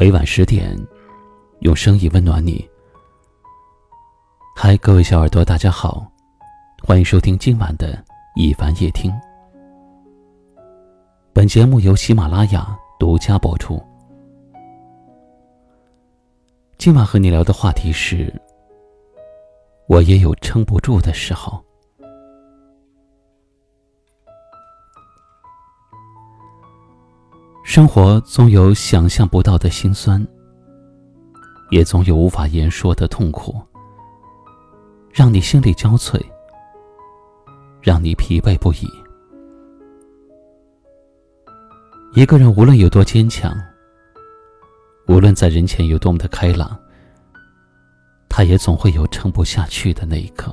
[0.00, 0.74] 每晚十点，
[1.58, 2.66] 用声音温暖你。
[4.56, 6.10] 嗨，各位小耳朵，大家好，
[6.82, 8.02] 欢迎收听今晚的
[8.34, 9.12] 一凡夜听。
[11.34, 13.78] 本节目由喜马拉雅独家播出。
[16.78, 18.32] 今晚和你聊的话题是：
[19.86, 21.62] 我也有撑不住的时候。
[27.70, 30.26] 生活总有想象不到的辛酸，
[31.70, 33.54] 也总有无法言说的痛苦，
[35.12, 36.20] 让你心力交瘁，
[37.80, 38.88] 让你疲惫不已。
[42.12, 43.56] 一个人无论有多坚强，
[45.06, 46.76] 无论在人前有多么的开朗，
[48.28, 50.52] 他也总会有撑不下去的那一刻。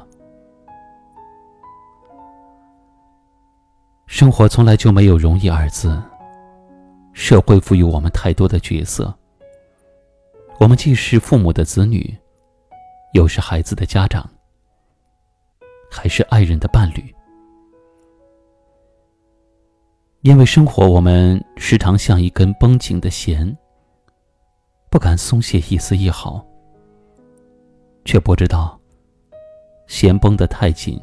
[4.06, 6.00] 生活从来就没有容易二字。
[7.18, 9.12] 社会赋予我们太多的角色，
[10.60, 12.16] 我们既是父母的子女，
[13.14, 14.30] 又是孩子的家长，
[15.90, 17.14] 还是爱人的伴侣。
[20.22, 23.58] 因为生活，我们时常像一根绷紧的弦，
[24.92, 26.46] 不敢松懈一丝一毫，
[28.06, 28.80] 却不知道，
[29.88, 31.02] 弦绷得太紧，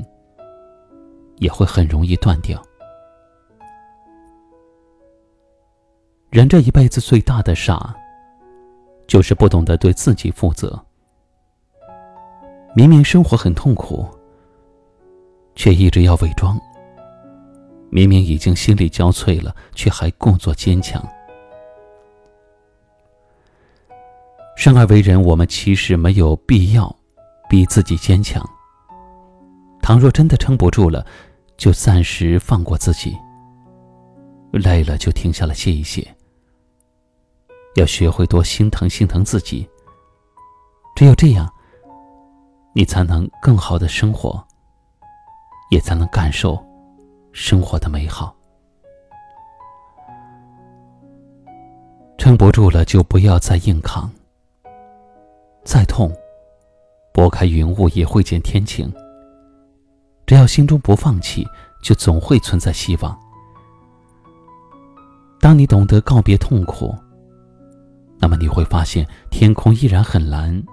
[1.39, 2.63] 也会很容易断掉。
[6.35, 7.95] 人这一辈子最大的傻，
[9.07, 10.85] 就是不懂得对自己负责。
[12.75, 14.05] 明明生活很痛苦，
[15.55, 16.59] 却一直要伪装；
[17.89, 21.01] 明明已经心力交瘁了，却还故作坚强。
[24.57, 26.93] 生而为人，我们其实没有必要
[27.49, 28.45] 逼自己坚强。
[29.81, 31.07] 倘若真的撑不住了，
[31.57, 33.17] 就暂时放过自己。
[34.51, 36.05] 累了就停下来歇一歇。
[37.77, 39.69] 要学会多心疼心疼自己。
[40.97, 41.53] 只有这样，
[42.73, 44.43] 你才能更好的生活，
[45.71, 46.57] 也才能感受
[47.33, 48.35] 生活的美好。
[52.17, 54.11] 撑不住了，就不要再硬扛。
[55.65, 56.11] 再痛，
[57.13, 58.91] 拨开云雾也会见天晴。
[60.27, 61.45] 只要心中不放弃，
[61.83, 63.19] 就总会存在希望。
[65.41, 66.95] 当你懂得告别痛苦。
[68.25, 70.65] 那么你会发现，天空依然很蓝，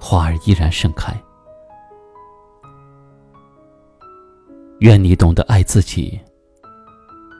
[0.00, 1.14] 花儿依然盛开。
[4.78, 6.18] 愿你懂得爱自己，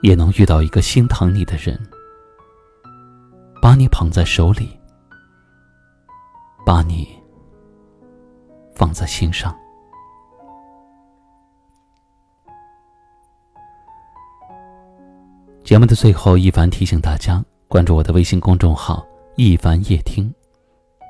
[0.02, 1.80] 也能遇到一个心疼你的人，
[3.62, 4.78] 把你捧在手里，
[6.66, 7.08] 把你
[8.74, 9.56] 放在心上。
[15.64, 17.42] 节目的最后，一凡提醒大家。
[17.68, 19.06] 关注我的微信公众号
[19.36, 20.32] “一凡夜听”，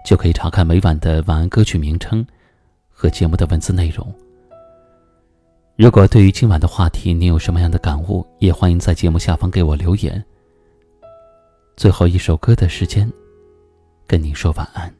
[0.04, 2.26] 就可以查看每晚的晚安歌曲名称
[2.90, 4.12] 和节目的文字内容。
[5.76, 10.22] 如果对于今晚的话题你有什么样的感悟，也欢迎在节目下方给我留言。
[11.76, 13.08] 最后一首歌的时间，
[14.04, 14.92] 跟您说晚安。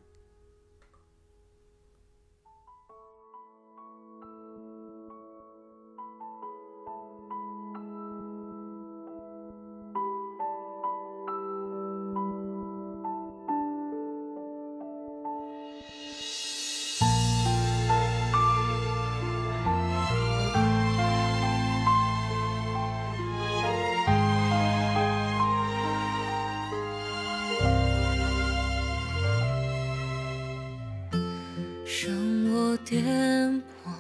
[32.89, 33.91] 颠簸，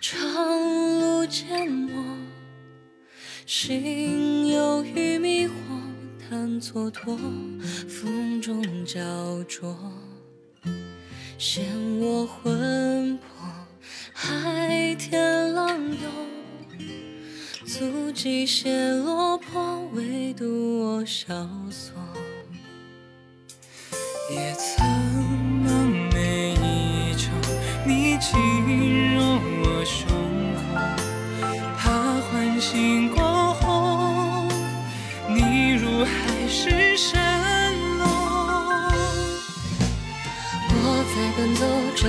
[0.00, 0.18] 长
[0.98, 2.02] 路渐磨，
[3.44, 5.52] 心有余迷惑，
[6.18, 7.18] 叹蹉跎，
[7.86, 9.76] 风中焦灼，
[11.36, 11.62] 嫌
[12.00, 13.46] 我魂魄，
[14.14, 16.10] 海天浪涌，
[17.66, 21.34] 足迹写落魄，唯独我萧
[21.70, 21.92] 索，
[24.30, 25.31] 也曾。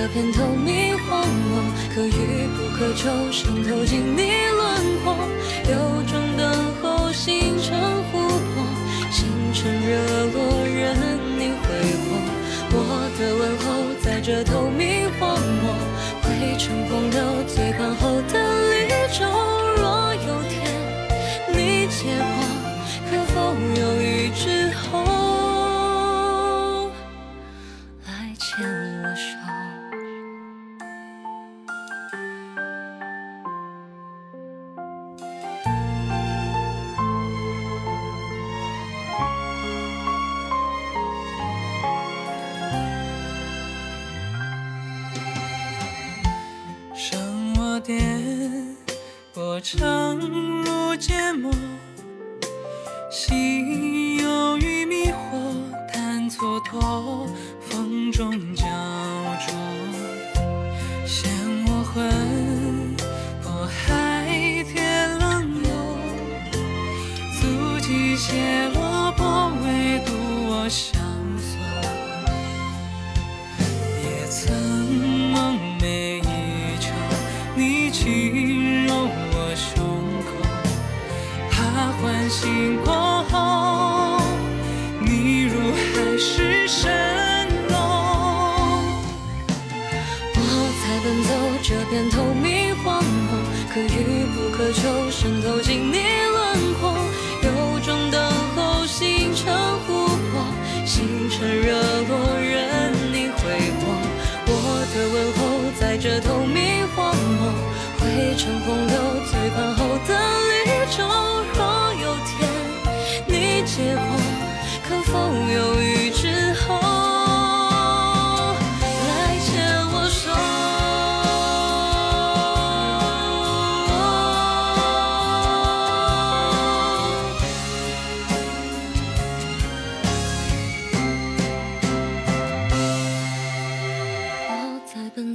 [0.03, 1.63] 这片透明荒漠，
[1.95, 2.11] 可遇
[2.57, 5.15] 不可求，渗透进你轮廓。
[5.69, 6.43] 有种等
[6.81, 7.79] 候，星辰
[8.11, 8.65] 湖泊，
[9.09, 10.62] 星辰热落，
[49.63, 50.19] 长
[50.65, 51.49] 路渐没，
[53.09, 57.29] 心有余迷惑，弹蹉跎，
[57.61, 58.65] 风中焦
[59.39, 59.55] 灼，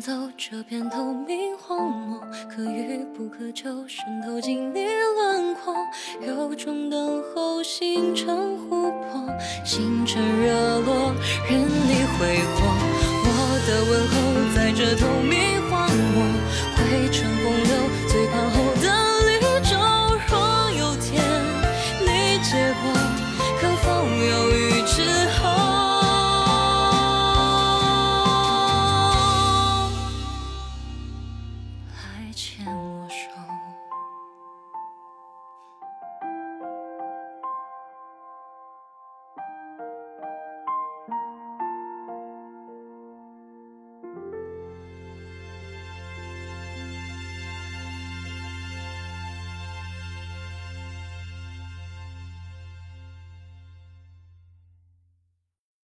[0.09, 2.19] 走这片透明荒漠，
[2.49, 5.75] 可遇不可求，渗透进你轮廓。
[6.27, 8.27] 有种等候星辰
[8.57, 9.29] 琥珀，
[9.67, 11.13] 星辰热落，
[11.47, 12.57] 任你挥霍。
[13.21, 13.29] 我
[13.69, 14.17] 的问候
[14.57, 16.25] 在这透明荒漠，
[16.75, 17.53] 会成功